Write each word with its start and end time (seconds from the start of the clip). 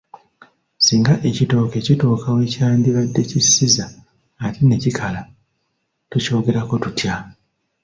Singa 0.85 1.13
ekitooke 1.29 1.77
kituuka 1.85 2.27
we 2.35 2.43
kyandibadde 2.53 3.21
kissiza 3.29 3.85
ate 4.45 4.61
ne 4.65 4.77
kikala, 4.83 5.21
tukyogerako 6.09 6.75
tutya? 6.83 7.15